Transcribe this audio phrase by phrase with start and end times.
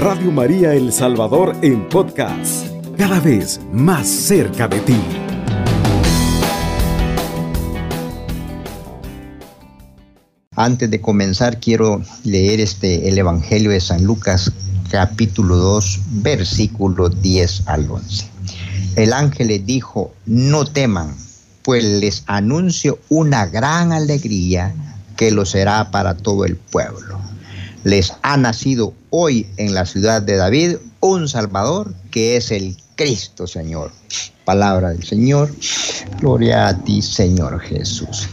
[0.00, 4.96] Radio María El Salvador en podcast, cada vez más cerca de ti.
[10.56, 14.50] Antes de comenzar quiero leer este el Evangelio de San Lucas
[14.90, 18.26] capítulo 2 versículo 10 al 11.
[18.96, 21.14] El ángel les dijo, no teman,
[21.62, 24.74] pues les anuncio una gran alegría
[25.18, 27.18] que lo será para todo el pueblo.
[27.84, 33.46] Les ha nacido hoy en la ciudad de David un Salvador que es el Cristo
[33.46, 33.90] Señor.
[34.44, 35.50] Palabra del Señor.
[36.20, 38.28] Gloria a ti, Señor Jesús.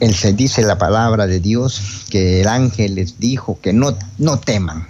[0.00, 4.40] Él se dice la palabra de Dios que el ángel les dijo que no, no
[4.40, 4.88] teman.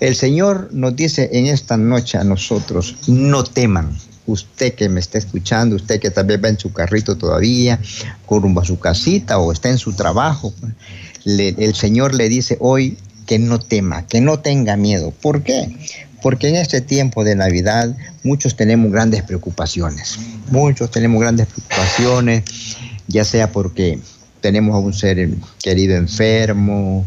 [0.00, 3.96] El Señor nos dice en esta noche a nosotros, no teman.
[4.26, 7.80] Usted que me está escuchando, usted que también va en su carrito todavía,
[8.28, 10.52] rumbo su casita o está en su trabajo,
[11.28, 12.96] el Señor le dice hoy
[13.26, 15.10] que no tema, que no tenga miedo.
[15.10, 15.68] ¿Por qué?
[16.22, 20.18] Porque en este tiempo de Navidad muchos tenemos grandes preocupaciones.
[20.50, 22.44] Muchos tenemos grandes preocupaciones,
[23.06, 23.98] ya sea porque
[24.40, 25.28] tenemos a un ser
[25.62, 27.04] querido enfermo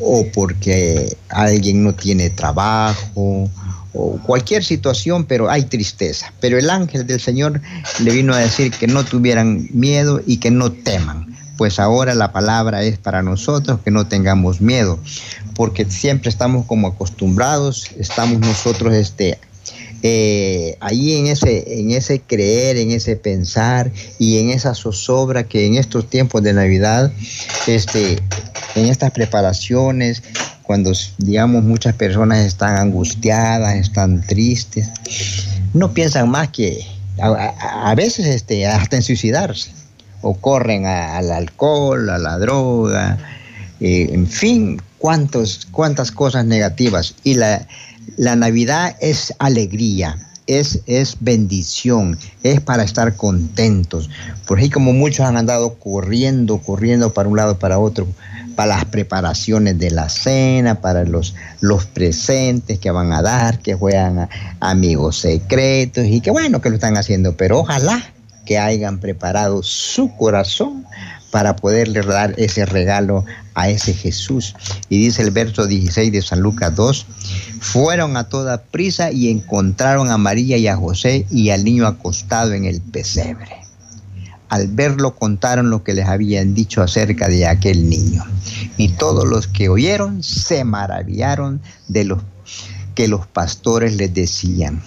[0.00, 3.48] o porque alguien no tiene trabajo
[3.92, 6.32] o cualquier situación, pero hay tristeza.
[6.40, 7.60] Pero el ángel del Señor
[8.00, 11.29] le vino a decir que no tuvieran miedo y que no teman.
[11.60, 14.98] Pues ahora la palabra es para nosotros que no tengamos miedo,
[15.54, 19.38] porque siempre estamos como acostumbrados, estamos nosotros este,
[20.02, 25.66] eh, ahí en ese, en ese creer, en ese pensar y en esa zozobra que
[25.66, 27.12] en estos tiempos de Navidad,
[27.66, 28.22] este,
[28.74, 30.22] en estas preparaciones,
[30.62, 34.88] cuando digamos muchas personas están angustiadas, están tristes,
[35.74, 36.86] no piensan más que
[37.20, 39.72] a, veces este, hasta en suicidarse,
[40.22, 43.18] o corren al alcohol, a la droga,
[43.80, 47.14] eh, en fin, cuántos, cuántas cosas negativas.
[47.24, 47.66] Y la,
[48.16, 54.10] la Navidad es alegría, es, es, bendición, es para estar contentos.
[54.46, 58.06] Por ahí como muchos han andado corriendo, corriendo para un lado, para otro,
[58.56, 63.74] para las preparaciones de la cena, para los, los presentes que van a dar, que
[63.74, 64.28] juegan
[64.58, 68.02] amigos secretos y que bueno que lo están haciendo, pero ojalá
[68.50, 70.84] que hayan preparado su corazón
[71.30, 73.24] para poderle dar ese regalo
[73.54, 74.56] a ese Jesús.
[74.88, 77.06] Y dice el verso 16 de San Lucas 2,
[77.60, 82.52] fueron a toda prisa y encontraron a María y a José y al niño acostado
[82.52, 83.54] en el pesebre.
[84.48, 88.24] Al verlo contaron lo que les habían dicho acerca de aquel niño.
[88.76, 92.20] Y todos los que oyeron se maravillaron de lo
[92.96, 94.82] que los pastores les decían.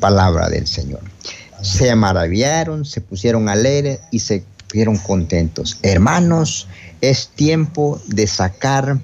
[0.00, 1.02] Palabra del Señor.
[1.62, 5.78] Se maravillaron, se pusieron alegres y se vieron contentos.
[5.82, 6.68] Hermanos,
[7.00, 8.98] es tiempo de sacar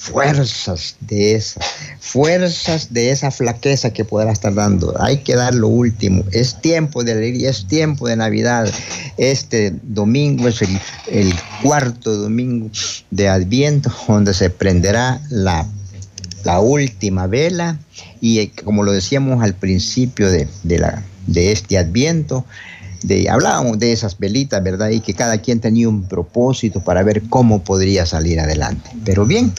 [0.00, 1.64] fuerzas de esas,
[2.00, 4.94] fuerzas de esa flaqueza que podrá estar dando.
[5.00, 6.24] Hay que dar lo último.
[6.32, 8.70] Es tiempo de alegría, es tiempo de Navidad.
[9.18, 12.70] Este domingo es el, cuarto domingo
[13.10, 15.66] de Adviento, donde se prenderá la,
[16.60, 17.78] última vela.
[18.20, 22.44] Y eh, como lo decíamos al principio de, la, de este Adviento,
[23.30, 24.90] hablábamos de esas velitas, ¿verdad?
[24.90, 28.90] Y que cada quien tenía un propósito para ver cómo podría salir adelante.
[29.04, 29.52] Pero bien,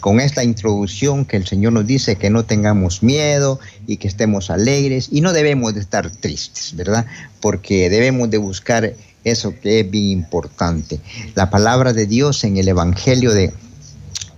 [0.00, 4.50] con esta introducción que el Señor nos dice que no tengamos miedo y que estemos
[4.50, 7.06] alegres y no debemos de estar tristes, ¿verdad?
[7.40, 8.94] Porque debemos de buscar
[9.24, 11.00] eso que es bien importante.
[11.34, 13.52] La palabra de Dios en el Evangelio de,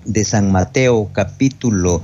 [0.05, 2.03] de San Mateo capítulo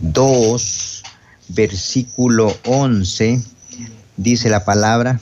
[0.00, 1.02] 2,
[1.48, 3.40] versículo 11,
[4.16, 5.20] dice la palabra,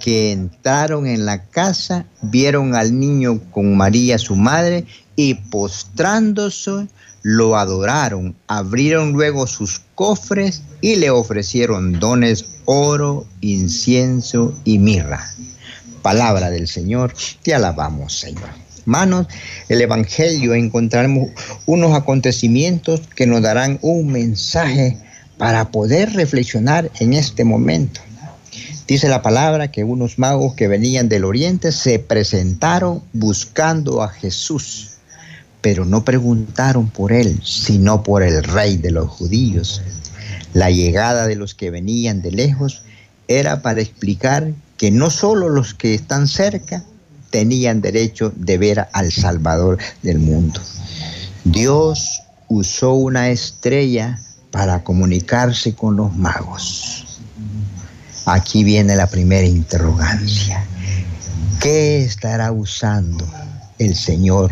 [0.00, 6.88] que entraron en la casa, vieron al niño con María su madre y postrándose
[7.22, 15.30] lo adoraron, abrieron luego sus cofres y le ofrecieron dones, oro, incienso y mirra.
[16.00, 18.48] Palabra del Señor, te alabamos Señor.
[18.78, 19.26] Hermanos,
[19.68, 21.28] el Evangelio encontraremos
[21.66, 24.98] unos acontecimientos que nos darán un mensaje
[25.40, 28.02] para poder reflexionar en este momento.
[28.86, 34.98] Dice la palabra que unos magos que venían del oriente se presentaron buscando a Jesús,
[35.62, 39.80] pero no preguntaron por él, sino por el rey de los judíos.
[40.52, 42.82] La llegada de los que venían de lejos
[43.26, 46.84] era para explicar que no solo los que están cerca
[47.30, 50.60] tenían derecho de ver al Salvador del mundo.
[51.44, 57.20] Dios usó una estrella para comunicarse con los magos.
[58.26, 60.64] Aquí viene la primera interrogancia.
[61.60, 63.26] ¿Qué estará usando
[63.78, 64.50] el Señor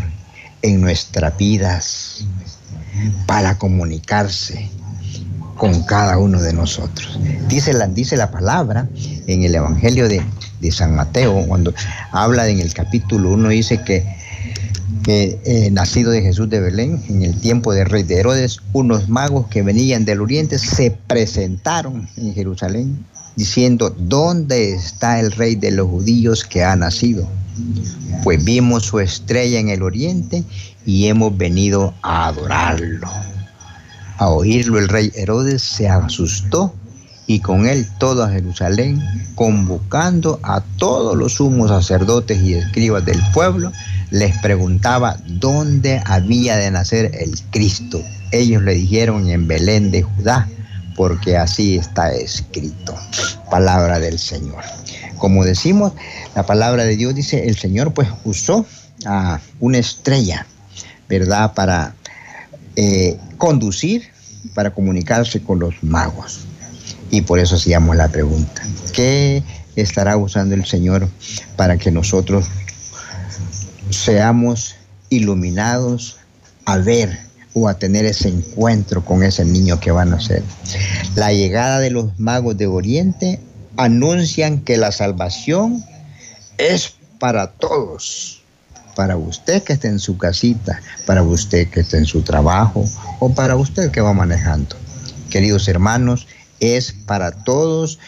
[0.63, 2.25] en nuestras vidas
[3.27, 4.71] para comunicarse
[5.57, 7.19] con cada uno de nosotros.
[7.49, 8.89] Dice la, dice la palabra
[9.27, 10.23] en el Evangelio de,
[10.71, 11.73] San Mateo, cuando
[12.13, 14.07] habla en el capítulo 1, dice que,
[15.03, 19.09] que eh, nacido de Jesús de Belén, en el tiempo del rey de Herodes, unos
[19.09, 23.05] magos que venían del oriente se presentaron en Jerusalén
[23.37, 27.29] diciendo, ¿dónde está el rey de los judíos que ha nacido?
[28.25, 30.43] Pues vimos su estrella en el oriente
[30.85, 33.09] y hemos venido a adorarlo.
[34.17, 36.75] A oírlo el rey Herodes se asustó
[37.29, 39.01] y con él todo a Jerusalén,
[39.35, 43.71] convocando a todos los sumos sacerdotes y escribas del pueblo,
[44.11, 48.03] les preguntaba dónde había de nacer el Cristo.
[48.31, 50.49] Ellos le dijeron en Belén de Judá,
[50.97, 52.95] porque así está escrito.
[53.51, 54.65] Palabra del Señor.
[55.19, 55.93] Como decimos,
[56.35, 58.67] la palabra de Dios dice, el Señor pues usó
[59.07, 60.47] a una estrella,
[61.09, 61.55] ¿verdad?
[61.55, 61.95] Para
[62.77, 64.09] eh, conducir,
[64.55, 66.41] para comunicarse con los magos.
[67.11, 68.63] Y por eso hacíamos la pregunta,
[68.93, 69.43] ¿qué
[69.77, 71.09] estará usando el Señor
[71.57, 72.47] para que nosotros
[73.91, 74.75] seamos
[75.11, 76.19] iluminados
[76.65, 77.19] a ver
[77.55, 80.43] o a tener ese encuentro con ese niño que van a ser.
[81.15, 83.41] La llegada de los magos de Oriente
[83.77, 85.85] anuncian que la salvación
[86.59, 88.43] es para todos,
[88.95, 92.85] para usted que esté en su casita, para usted que esté en su trabajo
[93.19, 94.77] o para usted que va manejando.
[95.31, 96.27] Queridos hermanos,
[96.61, 97.99] es para todos,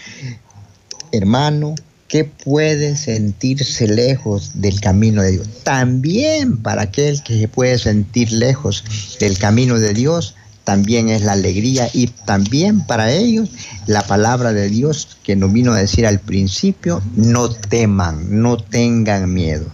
[1.13, 1.75] hermano,
[2.11, 5.49] que puede sentirse lejos del camino de Dios.
[5.63, 10.35] También para aquel que se puede sentir lejos del camino de Dios,
[10.65, 13.51] también es la alegría y también para ellos
[13.87, 19.33] la palabra de Dios que nos vino a decir al principio, no teman, no tengan
[19.33, 19.67] miedo.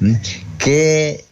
[0.00, 0.14] ¿Mm?
[0.56, 1.26] Qué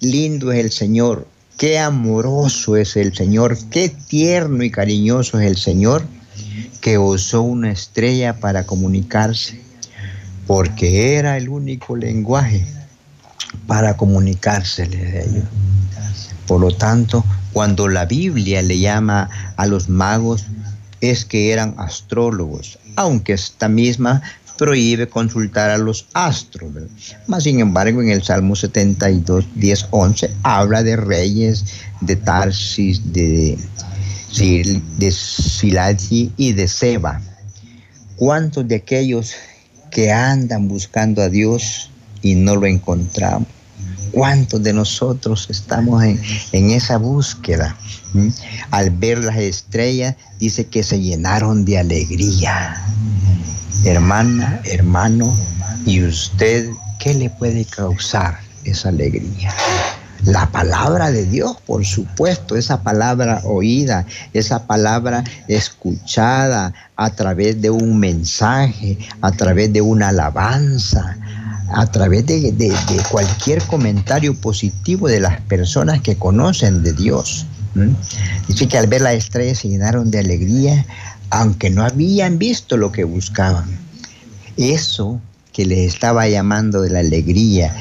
[0.00, 1.28] lindo es el Señor,
[1.58, 6.06] qué amoroso es el Señor, qué tierno y cariñoso es el Señor
[6.80, 9.63] que usó una estrella para comunicarse
[10.46, 12.66] porque era el único lenguaje
[13.66, 15.44] para comunicársele de ellos.
[16.46, 20.46] Por lo tanto, cuando la Biblia le llama a los magos,
[21.00, 24.22] es que eran astrólogos, aunque esta misma
[24.56, 26.72] prohíbe consultar a los astros.
[27.26, 31.64] Más sin embargo, en el Salmo 72, 10, 11, habla de reyes
[32.00, 33.58] de Tarsis, de,
[34.38, 35.14] de
[36.36, 37.20] y de Seba.
[38.16, 39.34] ¿Cuántos de aquellos
[39.94, 41.88] que andan buscando a Dios
[42.20, 43.48] y no lo encontramos.
[44.10, 47.76] ¿Cuántos de nosotros estamos en, esa búsqueda?
[48.12, 48.28] ¿Mm?
[48.70, 52.76] Al ver las estrellas, dice que se llenaron de alegría.
[53.84, 55.34] Hermana, hermano,
[55.86, 56.68] ¿y usted
[56.98, 59.54] qué le puede causar esa alegría?
[60.24, 67.70] La palabra de Dios, por supuesto, esa palabra oída, esa palabra escuchada a través de
[67.70, 71.18] un mensaje, a través de una alabanza,
[71.72, 72.72] a través de,
[73.10, 77.46] cualquier comentario positivo de las personas que conocen de Dios.
[78.48, 80.86] Dice que al ver la estrella se llenaron de alegría,
[81.30, 83.66] aunque no habían visto lo que buscaban.
[84.56, 85.20] Eso
[85.52, 87.74] que les estaba llamando de la alegría,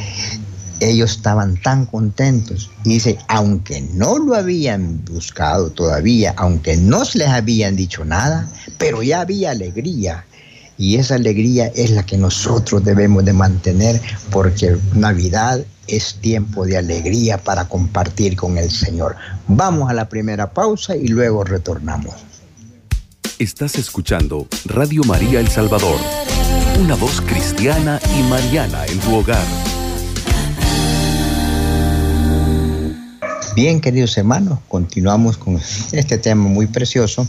[0.90, 2.70] ellos estaban tan contentos.
[2.84, 9.22] Dice, aunque no lo habían buscado todavía, aunque no les habían dicho nada, pero ya
[9.22, 10.26] había alegría.
[10.78, 16.78] Y esa alegría es la que nosotros debemos de mantener porque Navidad es tiempo de
[16.78, 19.16] alegría para compartir con el Señor.
[19.48, 22.14] Vamos a la primera pausa y luego retornamos.
[23.40, 25.98] Estás escuchando Radio María El Salvador,
[26.80, 29.73] una voz cristiana y mariana en tu hogar.
[33.56, 35.60] Bien, queridos hermanos, continuamos con
[35.92, 37.28] este tema muy precioso,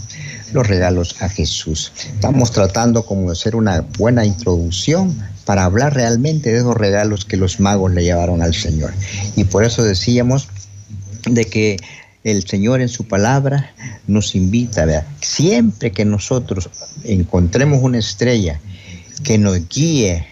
[0.55, 1.93] los regalos a Jesús.
[2.15, 5.15] Estamos tratando como de hacer una buena introducción
[5.45, 8.95] para hablar realmente de esos regalos que los magos le llevaron al Señor.
[9.37, 10.49] Y por eso decíamos
[11.29, 11.77] de que
[12.25, 13.75] el Señor en su palabra
[14.07, 15.07] nos invita, ¿verdad?
[15.21, 16.71] siempre que nosotros
[17.05, 18.61] encontremos una estrella
[19.25, 20.27] que nos guíe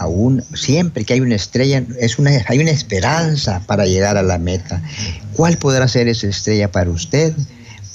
[0.00, 4.38] aún siempre que hay una estrella, es una, hay una esperanza para llegar a la
[4.38, 4.82] meta.
[5.34, 7.34] ¿Cuál podrá ser esa estrella para usted?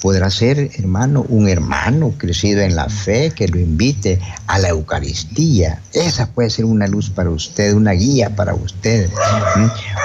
[0.00, 5.80] Podrá ser, hermano, un hermano crecido en la fe que lo invite a la Eucaristía.
[5.92, 9.10] Esa puede ser una luz para usted, una guía para usted.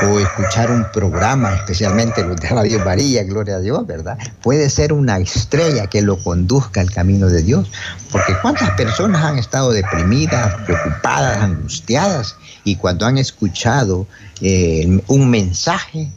[0.03, 4.17] O escuchar un programa, especialmente los de Radio María, Gloria a Dios, ¿verdad?
[4.41, 7.69] Puede ser una estrella que lo conduzca al camino de Dios.
[8.12, 14.07] Porque cuántas personas han estado deprimidas, preocupadas, angustiadas, y cuando han escuchado
[14.41, 16.10] eh, un mensaje,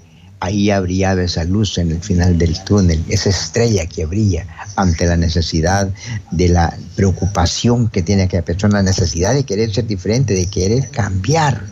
[0.44, 4.46] ahí ha brillado esa luz en el final del túnel, esa estrella que brilla
[4.76, 5.88] ante la necesidad
[6.30, 10.90] de la preocupación que tiene aquella persona, la necesidad de querer ser diferente, de querer
[10.90, 11.62] cambiar.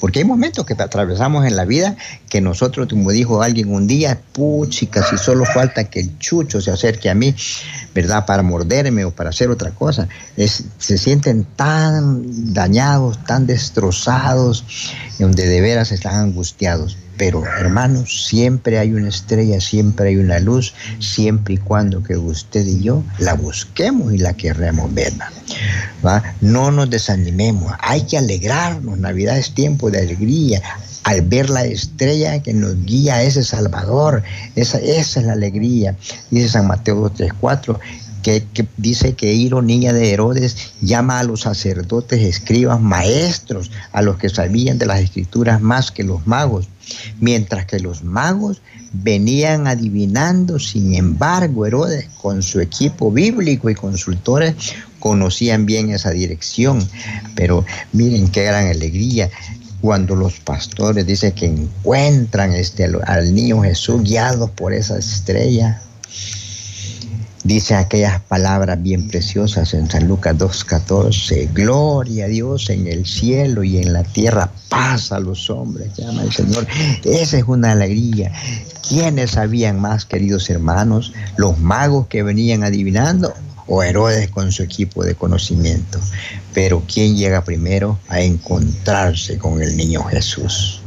[0.00, 1.96] Porque hay momentos que atravesamos en la vida
[2.28, 6.70] que nosotros, como dijo alguien un día, puchica, si solo falta que el chucho se
[6.70, 7.34] acerque a mí,
[7.94, 8.26] ¿verdad?
[8.26, 10.08] Para morderme o para hacer otra cosa.
[10.36, 14.64] Es, se sienten tan dañados, tan destrozados,
[15.18, 16.96] donde de veras están angustiados.
[17.18, 22.66] Pero hermanos, siempre hay una estrella, siempre hay una luz, siempre y cuando que usted
[22.66, 25.12] y yo la busquemos y la querremos ver.
[26.40, 28.98] No nos desanimemos, hay que alegrarnos.
[28.98, 30.62] Navidad es tiempo de alegría.
[31.04, 34.24] Al ver la estrella que nos guía a ese Salvador,
[34.56, 35.94] esa, esa es la alegría.
[36.32, 37.78] Dice San Mateo 3:4
[38.26, 44.16] que, dice que Iro, niña de Herodes, llama a los sacerdotes, escribas, maestros, a los
[44.16, 46.68] que sabían de las escrituras más que los magos,
[47.20, 54.56] mientras que los magos venían adivinando, sin embargo, Herodes, con su equipo bíblico y consultores,
[54.98, 56.84] conocían bien esa dirección.
[57.36, 59.30] Pero miren qué gran alegría
[59.80, 65.80] cuando los pastores dicen que encuentran este, al niño Jesús guiado por esa estrella
[67.46, 73.62] Dice aquellas palabras bien preciosas en San Lucas 2.14, gloria a Dios en el cielo
[73.62, 76.66] y en la tierra, paz a los hombres, llama el Señor.
[77.04, 78.32] Esa es una alegría.
[78.88, 81.12] ¿Quiénes sabían más, queridos hermanos?
[81.36, 83.32] ¿Los magos que venían adivinando
[83.68, 86.00] o Herodes con su equipo de conocimiento?
[86.52, 90.82] Pero ¿quién llega primero a encontrarse con el niño Jesús?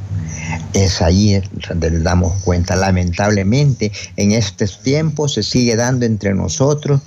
[0.74, 2.76] Es ahí donde damos cuenta.
[2.76, 7.02] Lamentablemente, en estos tiempos se sigue dando entre nosotros,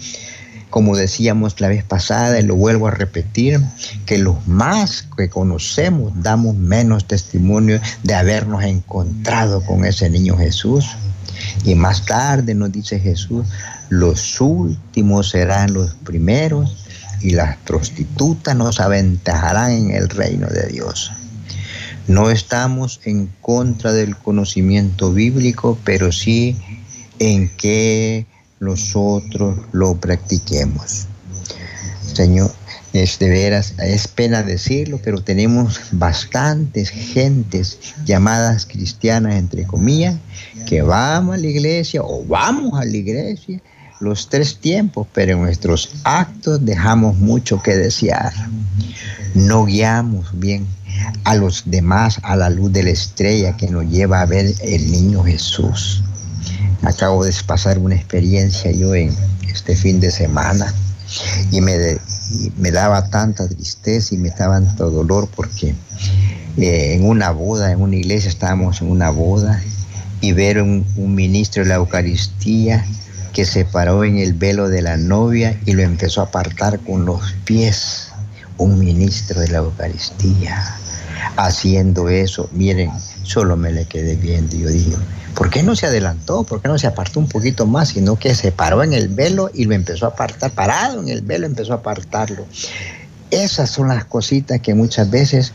[0.71, 3.61] como decíamos la vez pasada, y lo vuelvo a repetir,
[4.07, 10.87] que los más que conocemos damos menos testimonio de habernos encontrado con ese niño Jesús.
[11.65, 13.47] Y más tarde nos dice Jesús,
[13.89, 16.77] los últimos serán los primeros
[17.21, 21.13] y las prostitutas nos aventajarán en el reino de Dios.
[22.09, 26.57] No estamos en contra del conocimiento bíblico, pero sí
[27.19, 28.27] en que
[28.61, 31.07] nosotros lo practiquemos.
[32.13, 32.53] Señor,
[32.93, 40.17] es de veras, es pena decirlo, pero tenemos bastantes gentes llamadas cristianas, entre comillas,
[40.67, 43.63] que vamos a la iglesia o vamos a la iglesia
[44.03, 48.33] los tres tiempos, pero en nuestros actos dejamos mucho que desear.
[49.35, 50.67] No guiamos bien
[51.25, 54.91] a los demás a la luz de la estrella que nos lleva a ver el
[54.91, 56.03] niño Jesús.
[56.83, 59.15] Acabo de pasar una experiencia yo en
[59.49, 60.75] este fin de semana
[61.53, 61.77] y me,
[62.59, 65.77] me daba tanta tristeza y me daba tanto dolor porque
[66.57, 69.63] eh, en una boda, en una iglesia, estábamos en una boda
[70.21, 72.85] y ver un, un ministro de la Eucaristía
[73.33, 77.05] que se paró en el velo de la novia y lo empezó a apartar con
[77.05, 78.09] los pies,
[78.59, 80.77] un ministro de la Eucaristía
[81.37, 82.49] haciendo eso.
[82.53, 82.91] Miren,
[83.23, 84.97] solo me le quedé viendo yo dije,
[85.35, 86.45] ¿por qué no se adelantó?
[86.45, 87.89] ¿Por qué no se apartó un poquito más?
[87.91, 91.23] Sino que se paró en el velo y lo empezó a apartar, parado en el
[91.23, 92.47] velo empezó a apartarlo.
[93.31, 95.55] Esas son las cositas que muchas veces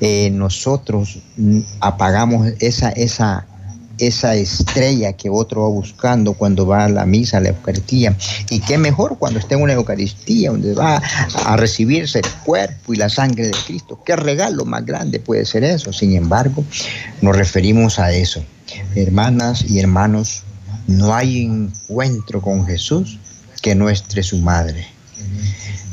[0.00, 3.46] eh, nosotros mm, apagamos esa, esa,
[3.98, 8.16] esa estrella que otro va buscando cuando va a la misa, a la Eucaristía.
[8.50, 11.02] Y qué mejor cuando está en una Eucaristía donde va
[11.44, 14.00] a recibirse el cuerpo y la sangre de Cristo.
[14.04, 15.92] Qué regalo más grande puede ser eso.
[15.92, 16.64] Sin embargo,
[17.20, 18.44] nos referimos a eso.
[18.94, 20.42] Hermanas y hermanos,
[20.86, 23.18] no hay encuentro con Jesús
[23.62, 24.86] que nuestre su madre.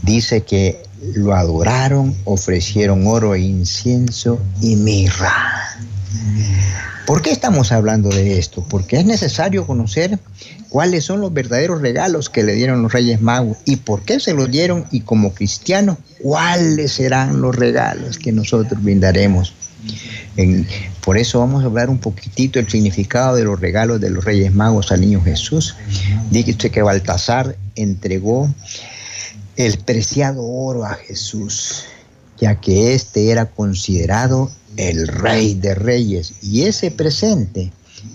[0.02, 0.82] Dice que
[1.16, 5.62] lo adoraron, ofrecieron oro e incienso y mirra.
[7.12, 8.64] ¿Por qué estamos hablando de esto?
[8.70, 10.18] Porque es necesario conocer
[10.70, 14.34] cuáles son los verdaderos regalos que le dieron los Reyes Magos y por qué se
[14.34, 19.54] los dieron y como cristianos, cuáles serán los regalos que nosotros brindaremos.
[21.04, 24.54] por eso vamos a hablar un poquitito del significado de los regalos de los Reyes
[24.54, 25.76] Magos al niño Jesús.
[26.30, 28.50] Dice que Baltasar entregó
[29.58, 31.84] el preciado oro a Jesús,
[32.40, 36.34] ya que éste era considerado el rey de reyes.
[36.42, 37.72] Y ese presente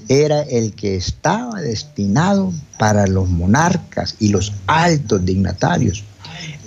[0.08, 6.04] era el que estaba destinado para los monarcas y los altos dignatarios.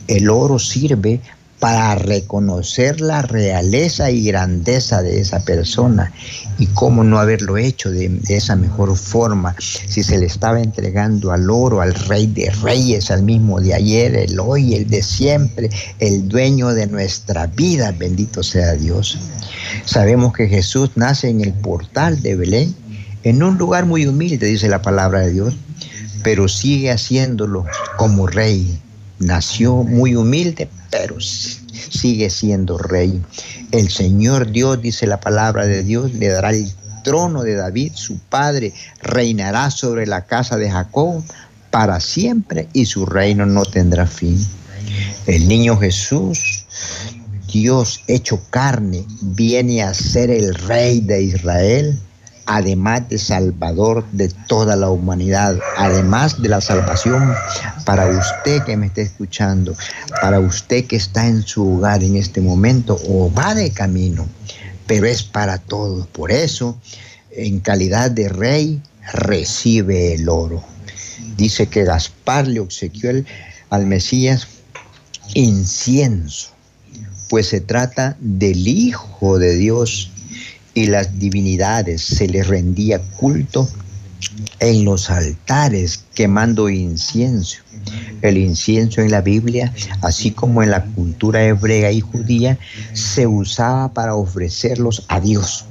[0.08, 1.22] El oro sirve
[1.60, 6.13] para reconocer la realeza y grandeza de esa persona
[6.58, 11.50] y cómo no haberlo hecho de, esa mejor forma si se le estaba entregando al
[11.50, 16.30] oro, al rey de reyes, al mismo de ayer, el hoy, el de siempre, el
[16.30, 19.18] dueño de nuestra vida, bendito sea Dios.
[19.86, 22.75] Sabemos que Jesús nace en el portal de Belén
[23.24, 25.56] en un lugar muy humilde, dice la palabra de Dios,
[26.24, 27.66] pero sigue haciéndolo
[27.98, 28.80] como rey.
[29.19, 33.21] Nació muy humilde, pero sigue siendo rey.
[33.71, 36.71] El Señor Dios, dice la palabra de Dios, le dará el
[37.03, 41.23] trono de David, su padre, reinará sobre la casa de Jacob
[41.69, 44.39] para siempre y su reino no tendrá fin.
[45.27, 46.65] El niño Jesús,
[47.51, 51.99] Dios hecho carne, viene a ser el rey de Israel
[52.50, 57.32] además de Salvador de toda la humanidad, además de la salvación
[57.86, 59.75] para usted que me está escuchando,
[60.20, 64.27] para usted que está en su hogar en este momento o va de camino,
[64.88, 66.08] pero es para todos.
[66.08, 66.75] Por eso,
[67.29, 68.82] en calidad de rey,
[69.13, 70.63] recibe el oro.
[71.38, 73.12] Dice que Gaspar le obsequió
[73.70, 74.48] al Mesías
[75.36, 76.50] incienso,
[77.29, 80.12] pues se trata del Hijo de Dios
[80.79, 83.67] y las divinidades se les rendía culto
[84.62, 87.57] en los altares quemando incienso.
[88.21, 92.57] El incienso en la Biblia, así como en la cultura hebrea y judía,
[92.93, 95.65] se usaba para ofrecerlos a Dios.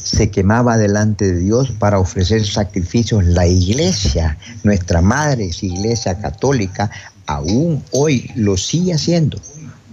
[0.00, 3.24] Se quemaba delante de Dios para ofrecer sacrificios.
[3.24, 6.88] La iglesia, nuestra madre iglesia católica,
[7.26, 9.40] aún hoy lo sigue haciendo.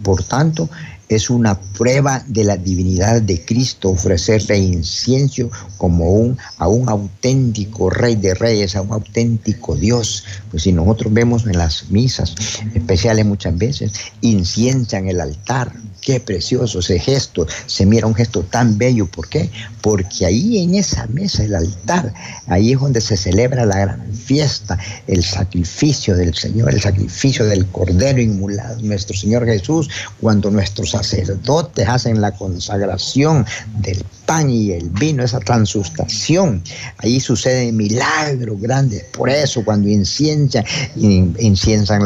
[0.03, 0.69] Por tanto,
[1.09, 7.89] es una prueba de la divinidad de Cristo ofrecerle incienso como un, a un auténtico
[7.89, 10.23] rey de reyes, a un auténtico Dios.
[10.51, 12.35] Pues si nosotros vemos en las misas
[12.75, 15.73] especiales muchas veces, inciensan el altar.
[16.01, 17.45] Qué precioso ese gesto.
[17.65, 19.07] Se mira un gesto tan bello.
[19.07, 19.49] ¿Por qué?
[19.81, 22.13] Porque ahí en esa mesa, el altar,
[22.47, 27.65] ahí es donde se celebra la gran fiesta, el sacrificio del Señor, el sacrificio del
[27.67, 29.89] Cordero inmolado, nuestro Señor Jesús,
[30.21, 33.45] cuando nuestros sacerdotes hacen la consagración
[33.77, 36.63] del pan y el vino, esa transustación.
[36.97, 39.03] Ahí suceden milagros grandes.
[39.05, 40.65] Por eso cuando inciensan,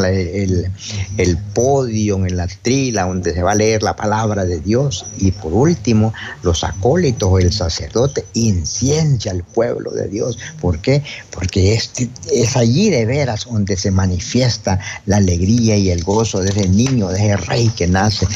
[0.05, 0.71] el,
[1.17, 5.05] el podio en la trila donde se va a leer la palabra de Dios.
[5.17, 10.37] Y por último, los acólitos o el sacerdote inciencia al pueblo de Dios.
[10.61, 11.03] ¿Por qué?
[11.31, 16.49] Porque este, es allí de veras donde se manifiesta la alegría y el gozo de
[16.49, 18.27] ese niño, de ese rey que nace.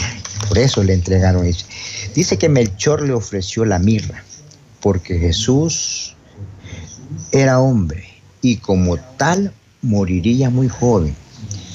[0.47, 1.65] Por eso le entregaron eso.
[2.15, 4.23] Dice que Melchor le ofreció la mirra,
[4.82, 6.15] porque Jesús
[7.32, 8.06] era hombre
[8.41, 11.15] y como tal moriría muy joven,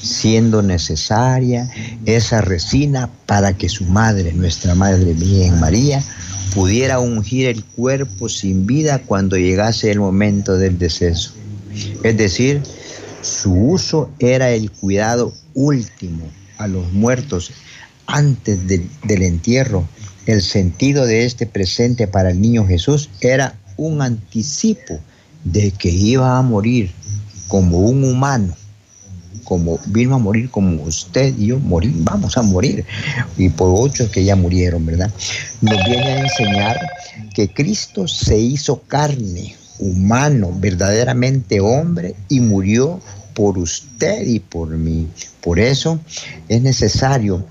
[0.03, 1.71] siendo necesaria
[2.07, 6.03] esa resina para que su madre, nuestra Madre Virgen María,
[6.55, 11.33] pudiera ungir el cuerpo sin vida cuando llegase el momento del deceso.
[12.03, 12.63] Es decir,
[13.23, 16.25] su uso era el cuidado último
[16.59, 17.53] a los muertos
[18.07, 19.87] antes del entierro.
[20.27, 25.01] El sentido de este presente para el niño Jesús era un anticipo
[25.45, 26.93] de que iba a morir
[27.49, 28.55] como un humano,
[29.45, 32.85] como vino a morir como usted y yo morir, vamos a morir.
[33.37, 35.11] Y por ocho que ya murieron, ¿verdad?
[35.61, 36.81] Nos viene a enseñar
[37.35, 43.01] que Cristo se hizo carne, humano, verdaderamente hombre, y murió
[43.35, 45.09] por usted y por mí.
[45.41, 45.99] Por eso
[46.49, 47.45] es necesario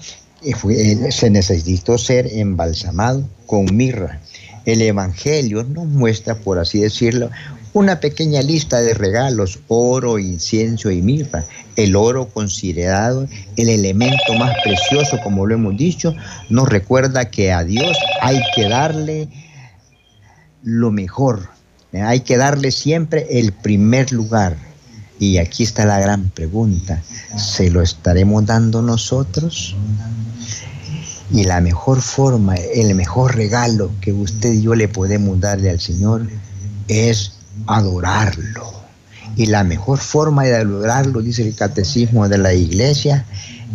[1.12, 4.22] se necesitó ser embalsamado con mirra.
[4.66, 7.30] El Evangelio nos muestra, por así decirlo,
[7.74, 11.46] una pequeña lista de regalos, oro, incienso y mirra.
[11.76, 16.16] El oro considerado el elemento más precioso, como lo hemos dicho,
[16.50, 19.30] nos recuerda que a Dios hay que darle
[20.64, 21.50] lo mejor,
[21.94, 24.58] hay que darle siempre el primer lugar.
[25.22, 27.00] Y aquí está la gran pregunta,
[27.38, 29.76] ¿se lo estaremos dando nosotros?
[31.32, 35.80] Y la mejor forma, el mejor regalo que usted y yo le podemos darle al
[35.80, 36.28] Señor
[36.88, 37.34] es
[37.68, 38.74] adorarlo.
[39.36, 43.24] Y la mejor forma de adorarlo, dice el catecismo de la iglesia,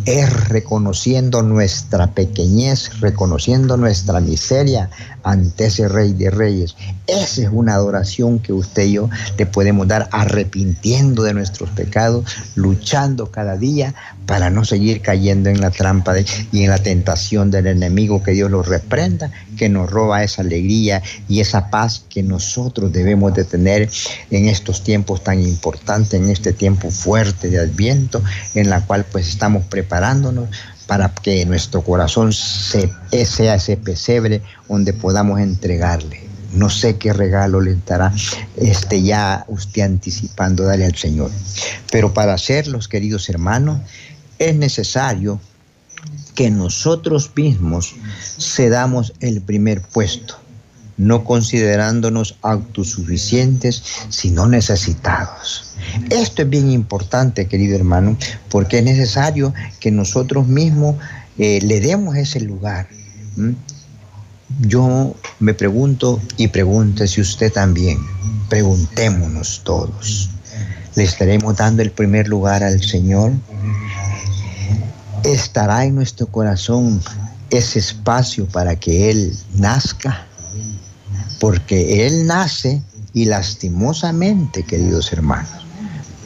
[0.04, 4.90] es reconociendo nuestra pequeñez, reconociendo nuestra miseria
[5.22, 6.76] ante ese Rey de Reyes.
[7.06, 12.24] Esa es una adoración que usted y yo le podemos dar arrepintiendo de nuestros pecados,
[12.54, 13.94] luchando cada día
[14.26, 16.14] para no seguir cayendo en la trampa
[16.52, 21.02] y en la tentación del enemigo, que Dios lo reprenda, que nos roba esa alegría
[21.28, 23.88] y esa paz que nosotros debemos de tener
[24.30, 28.22] en estos tiempos tan importantes, en este tiempo fuerte de Adviento,
[28.54, 30.48] en la cual pues estamos preparándonos
[30.86, 36.26] para que nuestro corazón sea ese pesebre donde podamos entregarle.
[36.52, 38.12] No sé qué regalo le estará
[38.56, 41.30] este, ya usted anticipando darle al Señor.
[41.90, 43.80] Pero para hacerlos, queridos hermanos,
[44.38, 45.40] es necesario
[46.34, 47.94] que nosotros mismos
[48.38, 50.36] cedamos el primer puesto.
[50.98, 55.76] no considerándonos autosuficientes, sino necesitados.
[56.08, 58.16] Esto es bien importante, querido hermano,
[58.48, 60.96] porque es necesario que nosotros mismos
[61.36, 62.88] eh, le demos ese lugar.
[64.60, 67.98] Yo me pregunto y pregúntese usted también,
[68.48, 70.30] preguntémonos todos.
[70.94, 73.32] ¿Le estaremos dando el primer lugar al Señor?
[75.26, 77.02] ¿Estará en nuestro corazón
[77.50, 80.24] ese espacio para que Él nazca?
[81.40, 82.80] Porque Él nace
[83.12, 85.66] y lastimosamente, queridos hermanos,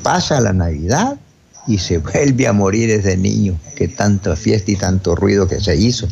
[0.03, 1.19] pasa la Navidad
[1.67, 5.77] y se vuelve a morir ese niño, que tanta fiesta y tanto ruido que se
[5.77, 6.07] hizo.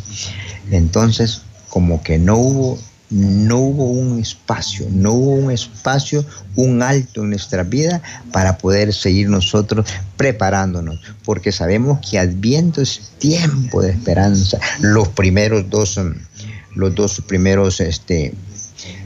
[0.71, 2.79] Entonces, como que no hubo
[3.11, 6.25] no hubo un espacio, no hubo un espacio,
[6.57, 13.13] un alto en nuestra vida para poder seguir nosotros preparándonos, porque sabemos que Adviento es
[13.19, 14.59] tiempo de esperanza.
[14.81, 15.99] Los primeros dos,
[16.75, 18.35] los dos primeros este,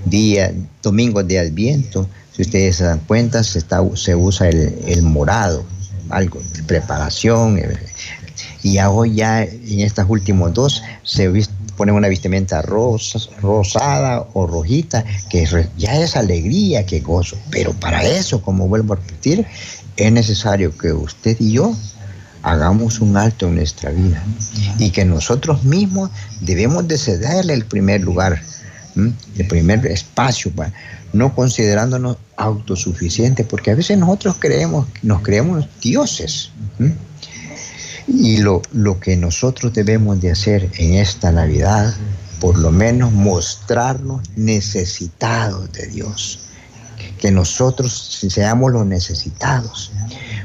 [0.05, 5.03] días, domingos de Adviento, si ustedes se dan cuenta, se, está, se usa el, el
[5.03, 5.65] morado,
[6.09, 7.59] algo de preparación.
[7.59, 7.79] Eh,
[8.62, 11.29] y ahora ya en estos últimos dos se
[11.83, 15.45] pone una vestimenta rosa, rosada o rojita, que
[15.77, 17.37] ya es alegría, que gozo.
[17.51, 19.45] Pero para eso, como vuelvo a repetir,
[19.97, 21.75] es necesario que usted y yo
[22.45, 24.23] hagamos un alto en nuestra vida
[24.79, 28.40] y que nosotros mismos debemos de cederle el primer lugar,
[28.95, 30.53] el primer espacio,
[31.12, 36.53] no considerándonos autosuficientes, porque a veces nosotros creemos, nos creemos dioses.
[38.14, 41.94] Y lo, lo que nosotros debemos de hacer en esta Navidad,
[42.40, 46.40] por lo menos mostrarnos necesitados de Dios,
[47.18, 49.92] que nosotros seamos los necesitados.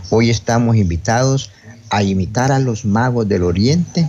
[0.10, 1.52] Hoy estamos invitados
[1.90, 4.08] a imitar a los magos del Oriente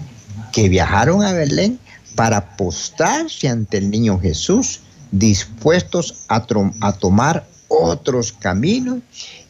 [0.52, 1.80] que viajaron a Belén
[2.14, 6.46] para postrarse ante el niño Jesús dispuestos a,
[6.80, 9.00] a tomar otros caminos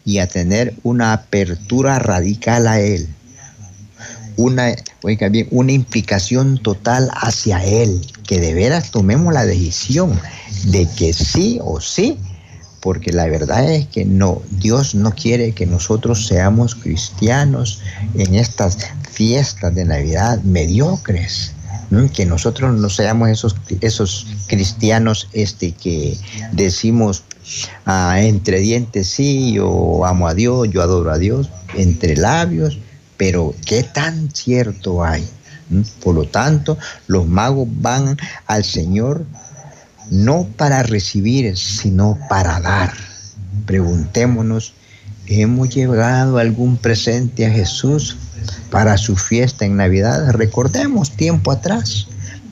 [0.05, 3.09] y a tener una apertura radical a Él.
[4.39, 4.75] Una,
[5.51, 10.19] una implicación total hacia Él, que de veras tomemos la decisión
[10.65, 12.19] de que sí o sí,
[12.81, 17.83] porque la verdad es que no, Dios no quiere que nosotros seamos cristianos
[18.15, 18.79] en estas
[19.11, 21.53] fiestas de Navidad mediocres
[22.13, 26.17] que nosotros no seamos esos, esos cristianos este, que
[26.53, 27.25] decimos
[27.87, 32.79] ah, entre dientes sí, yo amo a Dios, yo adoro a Dios, entre labios,
[33.19, 35.29] pero ¿qué tan cierto hay?
[36.03, 39.27] Por lo tanto, los magos van al Señor
[40.11, 42.95] no para recibir, sino para dar.
[43.67, 44.73] Preguntémonos,
[45.27, 48.17] ¿hemos llevado algún presente a Jesús?
[48.71, 50.31] para su fiesta en Navidad.
[50.33, 52.07] Recordemos tiempo atrás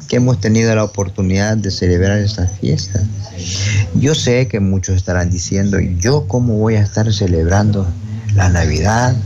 [0.09, 3.03] que hemos tenido la oportunidad de celebrar esta fiesta.
[3.95, 7.87] Yo sé que muchos estarán diciendo, ¿yo cómo voy a estar celebrando
[8.35, 9.17] la Navidad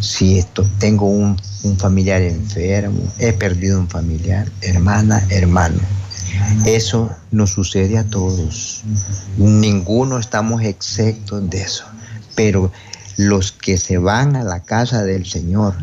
[0.00, 1.36] si esto, tengo un,
[1.78, 5.78] familiar enfermo, he perdido un familiar, hermana, hermano?
[6.64, 8.82] Eso nos sucede a todos.
[9.36, 11.84] Ninguno estamos exentos de eso.
[12.34, 12.72] Pero
[13.16, 15.74] los que se van a la casa del Señor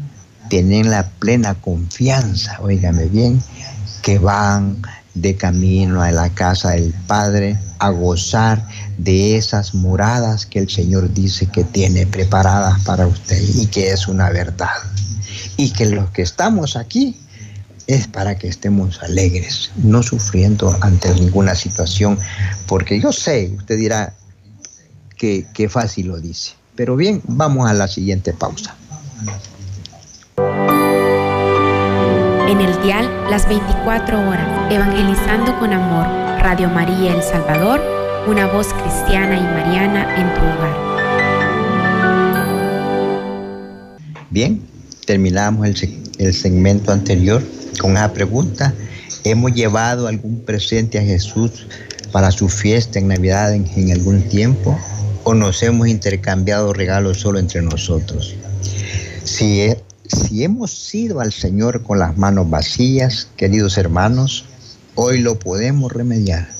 [0.49, 3.41] tienen la plena confianza, óigame bien,
[4.01, 4.81] que van
[5.13, 8.65] de camino a la casa del Padre a gozar
[8.97, 14.07] de esas moradas que el Señor dice que tiene preparadas para usted y que es
[14.07, 14.69] una verdad.
[15.55, 17.15] Y que los que estamos aquí
[17.87, 22.19] es para que estemos alegres, no sufriendo ante ninguna situación,
[22.67, 24.13] porque yo sé, usted dirá
[25.15, 26.53] que, que fácil lo dice.
[26.75, 28.75] Pero bien, vamos a la siguiente pausa.
[32.47, 36.07] En el dial, las 24 horas, evangelizando con amor,
[36.39, 37.96] Radio María El Salvador,
[38.27, 40.75] una voz cristiana y mariana en tu hogar.
[44.29, 44.61] Bien,
[45.05, 47.41] terminamos el, el segmento anterior
[47.79, 48.73] con una pregunta.
[49.23, 51.67] ¿Hemos llevado algún presente a Jesús
[52.11, 54.77] para su fiesta en Navidad en, en algún tiempo?
[55.29, 58.33] o nos hemos intercambiado regalos solo entre nosotros.
[59.25, 59.67] Si,
[60.07, 64.45] si hemos ido al Señor con las manos vacías, queridos hermanos,
[64.95, 66.56] hoy lo podemos remediar.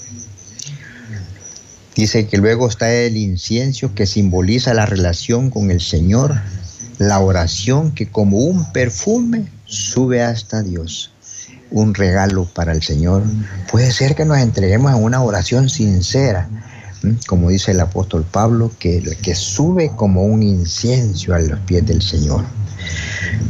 [1.98, 6.40] Dice que luego está el incienso que simboliza la relación con el Señor,
[7.00, 11.12] la oración que como un perfume sube hasta Dios.
[11.72, 13.24] Un regalo para el Señor.
[13.72, 16.48] Puede ser que nos entreguemos a una oración sincera,
[17.26, 22.04] como dice el apóstol Pablo, que, que sube como un incienso a los pies del
[22.04, 22.46] Señor.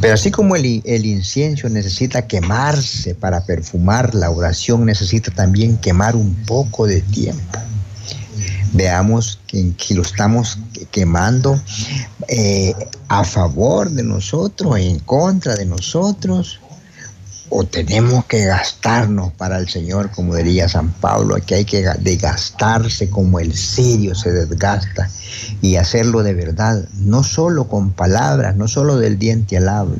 [0.00, 6.16] Pero así como el, el, incienso necesita quemarse para perfumar, la oración necesita también quemar
[6.16, 7.58] un poco de tiempo.
[8.72, 10.58] Veamos que, lo estamos
[10.90, 11.60] quemando
[12.28, 12.74] eh,
[13.08, 16.60] a favor de nosotros, en contra de nosotros,
[17.50, 23.08] o tenemos que gastarnos para el Señor, como diría San Pablo, que hay que desgastarse
[23.08, 25.10] como el sirio se desgasta
[25.62, 29.96] y hacerlo de verdad, no solo con palabras, no solo del diente al habla.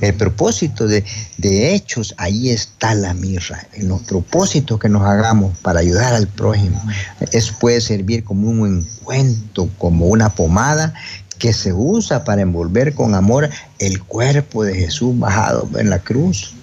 [0.00, 1.04] El propósito de,
[1.38, 6.26] de hechos, ahí está la mirra, en los propósitos que nos hagamos para ayudar al
[6.26, 6.82] prójimo.
[7.32, 10.94] Eso puede servir como un encuentro, como una pomada
[11.38, 13.48] que se usa para envolver con amor
[13.78, 16.54] el cuerpo de Jesús bajado en la cruz.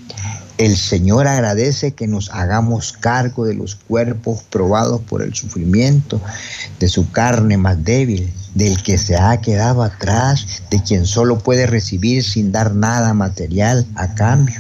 [0.58, 6.20] El Señor agradece que nos hagamos cargo de los cuerpos probados por el sufrimiento,
[6.80, 11.68] de su carne más débil, del que se ha quedado atrás, de quien solo puede
[11.68, 14.60] recibir sin dar nada material a cambio.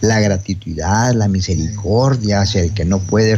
[0.00, 3.34] La gratitud, la misericordia hacia el que no puede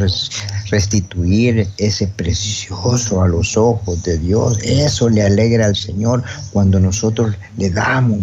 [0.71, 4.59] restituir ese precioso a los ojos de Dios.
[4.63, 8.19] Eso le alegra al Señor cuando nosotros le damos.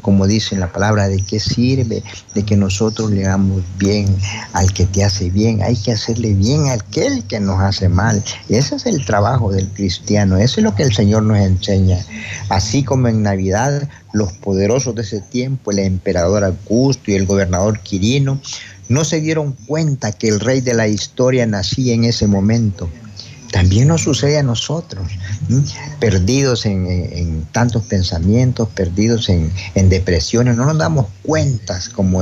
[0.00, 2.02] Como dice en la palabra, ¿de qué sirve?
[2.34, 4.06] De que nosotros le damos bien
[4.52, 5.62] al que te hace bien.
[5.62, 8.22] Hay que hacerle bien a aquel que nos hace mal.
[8.48, 10.36] Ese es el trabajo del cristiano.
[10.36, 11.98] Eso es lo que el Señor nos enseña.
[12.48, 17.80] Así como en Navidad los poderosos de ese tiempo, el emperador Augusto y el gobernador
[17.80, 18.40] Quirino,
[18.90, 22.90] no se dieron cuenta que el rey de la historia nacía en ese momento.
[23.50, 25.08] También nos sucede a nosotros,
[25.98, 29.50] perdidos en, tantos pensamientos, perdidos en,
[29.88, 32.20] depresiones, no nos damos cuenta, como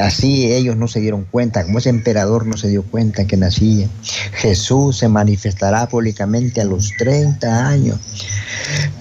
[0.00, 3.88] así ellos no se dieron cuenta, como ese emperador no se dio cuenta que nacía.
[4.32, 7.98] Jesús se manifestará públicamente a los 30 años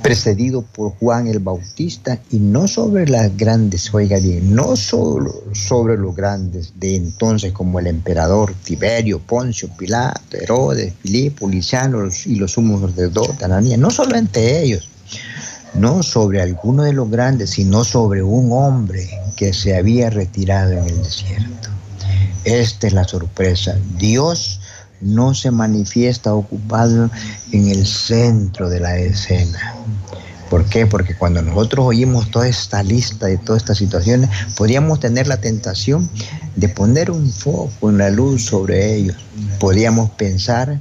[0.02, 5.98] precedido por Juan el Bautista, y no sobre las grandes, oiga bien, no solo sobre
[5.98, 11.48] los grandes de entonces como el emperador Tiberio, Poncio, Pilato, Herodes, Filipo,
[12.26, 14.90] Y los sumos de Ananías, no solo entre ellos,
[15.74, 20.86] no sobre alguno de los grandes, sino sobre un hombre que se había retirado en
[20.86, 21.70] el desierto.
[22.44, 23.76] Esta es la sorpresa.
[23.98, 24.60] Dios
[25.02, 27.10] no se manifiesta ocupado
[27.52, 29.76] en el centro de la escena.
[30.50, 30.86] ¿Por qué?
[30.86, 36.10] Porque cuando nosotros oímos toda esta lista de todas estas situaciones, podríamos tener la tentación
[36.56, 39.18] de poner un foco, una luz sobre ellos.
[39.60, 40.80] Podríamos pensar,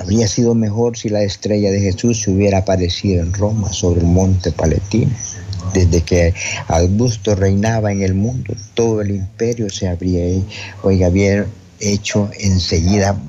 [0.00, 4.06] habría sido mejor si la estrella de Jesús se hubiera aparecido en Roma, sobre el
[4.06, 5.12] monte Paletino.
[5.74, 6.34] Desde que
[6.68, 10.42] Augusto reinaba en el mundo, todo el imperio se habría,
[10.82, 11.10] oiga,
[11.78, 13.20] hecho enseguida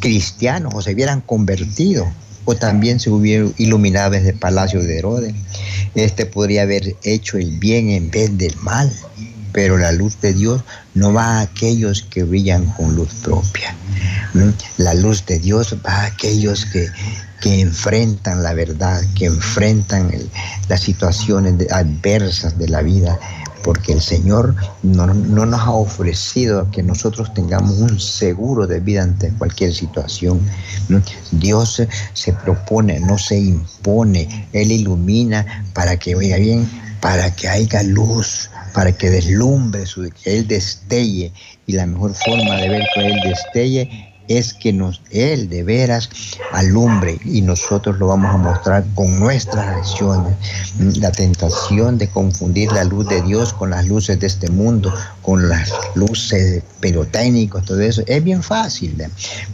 [0.00, 2.10] cristianos o se hubieran convertido
[2.44, 5.34] o también se hubieran iluminado desde el palacio de Herodes.
[5.94, 8.90] Este podría haber hecho el bien en vez del mal,
[9.52, 10.62] pero la luz de Dios
[10.94, 13.74] no va a aquellos que brillan con luz propia.
[14.78, 16.88] La luz de Dios va a aquellos que,
[17.40, 20.10] que enfrentan la verdad, que enfrentan
[20.68, 23.18] las situaciones adversas de la vida
[23.62, 29.30] porque el Señor no, nos ha ofrecido que nosotros tengamos un seguro de vida ante
[29.30, 30.40] cualquier situación.
[31.30, 36.68] Dios se propone, no se impone, Él ilumina para que vaya bien,
[37.00, 39.84] para que haya luz, para que deslumbre,
[40.22, 41.32] que Él destelle.
[41.66, 46.08] Y la mejor forma de ver que Él destelle es que nos, Él de veras
[46.52, 50.34] alumbre y nosotros lo vamos a mostrar con nuestras acciones.
[50.98, 55.48] La tentación de confundir la luz de Dios con las luces de este mundo, con
[55.48, 58.96] las luces pirotécnicos, todo eso, es bien fácil.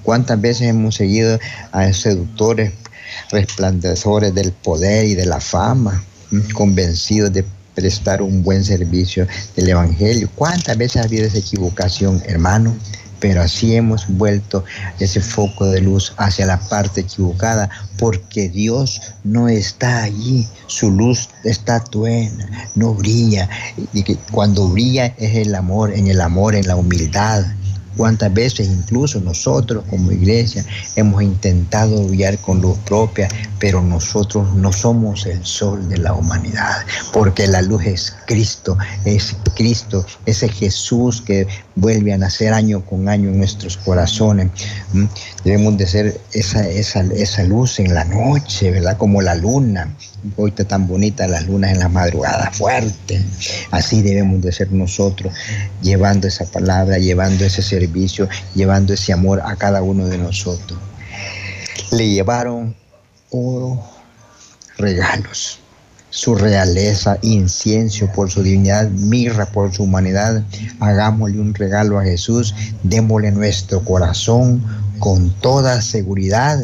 [0.02, 1.38] ¿Cuántas veces hemos seguido
[1.72, 2.72] a seductores
[3.30, 6.02] resplandecedores del poder y de la fama,
[6.54, 7.44] convencidos de
[7.78, 10.28] prestar un buen servicio del Evangelio?
[10.34, 12.74] ¿Cuántas veces ha habido esa equivocación, hermano?
[13.20, 14.64] pero así hemos vuelto
[15.00, 21.28] ese foco de luz hacia la parte equivocada, porque Dios no está allí, su luz
[21.42, 23.48] está tuena, no brilla,
[23.92, 27.44] y cuando brilla es el amor, en el amor, en la humildad,
[27.96, 30.64] Cuántas veces incluso nosotros como iglesia
[30.96, 36.84] hemos intentado brillar con luz propia, pero nosotros no somos el sol de la humanidad,
[37.12, 43.08] porque la luz es Cristo, es Cristo, ese Jesús que vuelve a nacer año con
[43.08, 44.50] año en nuestros corazones.
[45.44, 48.96] Debemos de ser esa, esa, esa luz en la noche, ¿verdad?
[48.96, 49.94] Como la luna.
[50.46, 53.24] Está tan bonita las lunas en la madrugada, fuerte.
[53.70, 55.32] Así debemos de ser nosotros,
[55.80, 60.78] llevando esa palabra, llevando ese servicio, llevando ese amor a cada uno de nosotros.
[61.92, 62.74] Le llevaron
[63.30, 63.80] oro,
[64.76, 65.60] regalos,
[66.10, 70.42] su realeza, incienso por su divinidad, mirra por su humanidad.
[70.80, 74.64] Hagámosle un regalo a Jesús, démosle nuestro corazón
[74.98, 76.58] con toda seguridad.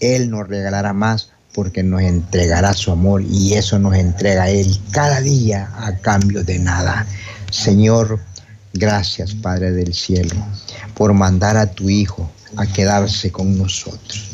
[0.00, 5.20] Él nos regalará más porque nos entregará su amor y eso nos entrega Él cada
[5.20, 7.06] día a cambio de nada.
[7.50, 8.20] Señor,
[8.72, 10.34] gracias Padre del cielo
[10.94, 14.30] por mandar a tu Hijo a quedarse con nosotros,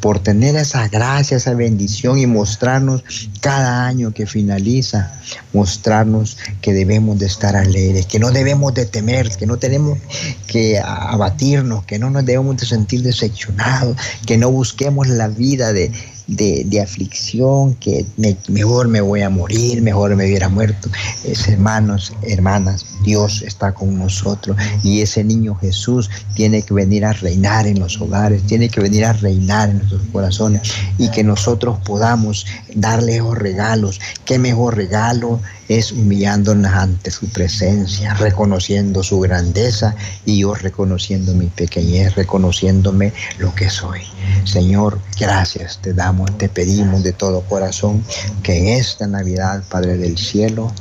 [0.00, 3.02] por tener esa gracia, esa bendición y mostrarnos
[3.40, 5.10] cada año que finaliza,
[5.52, 9.98] mostrarnos que debemos de estar alegres, que no debemos de temer, que no tenemos
[10.46, 15.92] que abatirnos, que no nos debemos de sentir decepcionados, que no busquemos la vida de,
[16.26, 18.04] de, aflicción, que
[18.48, 20.88] mejor me voy a morir, mejor me hubiera muerto.
[21.24, 27.12] Es, hermanos, hermanas, Dios está con nosotros y ese niño Jesús tiene que venir a
[27.12, 30.62] reinar en los hogares, tiene que venir a reinar en nuestros corazones
[30.98, 34.00] y que nosotros podamos darle esos regalos.
[34.24, 35.40] ¿Qué mejor regalo?
[35.78, 43.54] Es humillándonos ante su presencia, reconociendo su grandeza y yo reconociendo mi pequeñez, reconociéndome lo
[43.54, 44.00] que soy.
[44.44, 48.04] Señor, gracias te damos, te pedimos de todo corazón
[48.42, 50.72] que en esta Navidad, Padre del Cielo,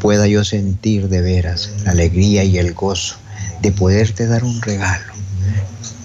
[0.00, 3.16] pueda yo sentir de veras la alegría y el gozo
[3.60, 5.12] de poderte dar un regalo,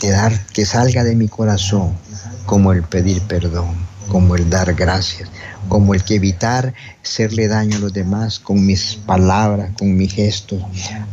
[0.01, 1.97] de dar que salga de mi corazón
[2.45, 3.75] como el pedir perdón,
[4.07, 5.29] como el dar gracias,
[5.69, 10.63] como el que evitar hacerle daño a los demás con mis palabras, con mis gestos.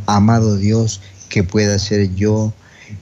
[0.05, 2.53] Amado Dios, que pueda ser yo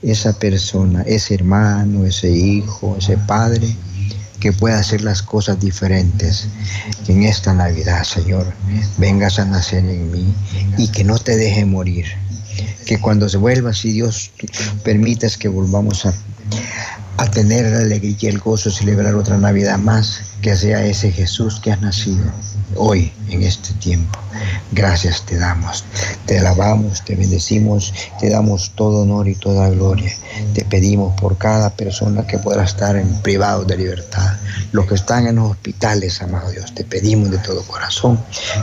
[0.02, 3.74] esa persona, ese hermano, ese hijo, ese padre,
[4.40, 6.48] que pueda hacer las cosas diferentes.
[7.06, 8.52] Que en esta Navidad, Señor,
[8.98, 10.34] vengas a nacer en mí
[10.76, 12.06] y que no te deje morir.
[12.84, 14.30] Que cuando se vuelva, si Dios
[14.82, 16.14] permitas que volvamos a,
[17.16, 21.60] a tener la alegría y el gozo, celebrar otra Navidad más, que sea ese Jesús
[21.60, 22.24] que ha nacido
[22.76, 24.18] hoy, en este tiempo.
[24.72, 25.84] Gracias te damos,
[26.26, 30.12] te alabamos, te bendecimos, te damos todo honor y toda gloria.
[30.52, 34.36] Te pedimos por cada persona que pueda estar en privado de libertad,
[34.72, 38.18] los que están en los hospitales, amado Dios, te pedimos de todo corazón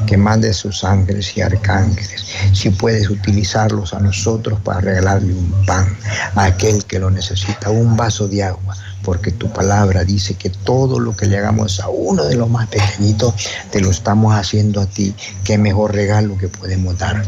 [0.05, 2.25] que mandes sus ángeles y arcángeles.
[2.53, 5.97] Si puedes utilizarlos a nosotros para regalarle un pan
[6.35, 10.99] a aquel que lo necesita, un vaso de agua porque tu palabra dice que todo
[10.99, 13.33] lo que le hagamos a uno de los más pequeñitos,
[13.71, 15.15] te lo estamos haciendo a ti.
[15.43, 17.25] Qué mejor regalo que podemos dar,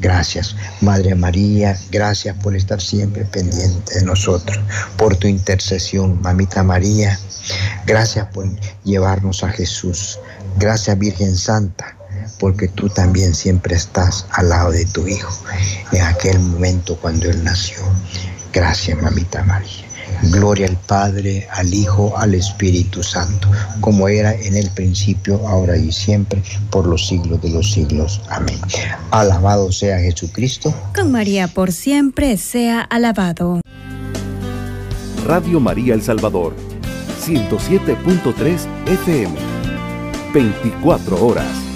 [0.00, 4.58] Gracias, Madre María, gracias por estar siempre pendiente de nosotros,
[4.98, 7.18] por tu intercesión, Mamita María.
[7.86, 8.46] Gracias por
[8.82, 10.18] llevarnos a Jesús.
[10.58, 11.96] Gracias, Virgen Santa
[12.38, 15.32] porque tú también siempre estás al lado de tu Hijo
[15.92, 17.78] en aquel momento cuando Él nació.
[18.52, 19.93] Gracias, mamita María.
[20.30, 23.48] Gloria al Padre, al Hijo, al Espíritu Santo,
[23.80, 28.20] como era en el principio, ahora y siempre, por los siglos de los siglos.
[28.28, 28.58] Amén.
[29.10, 30.74] Alabado sea Jesucristo.
[30.94, 33.60] Con María por siempre sea alabado.
[35.26, 36.54] Radio María El Salvador,
[37.24, 39.34] 107.3 FM,
[40.34, 41.73] 24 horas.